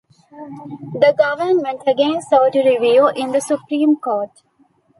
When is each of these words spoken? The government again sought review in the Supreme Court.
The 0.93 1.13
government 1.15 1.83
again 1.85 2.23
sought 2.23 2.55
review 2.55 3.09
in 3.09 3.33
the 3.33 3.39
Supreme 3.39 3.97
Court. 3.97 4.31